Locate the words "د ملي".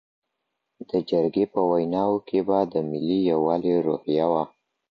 2.73-3.19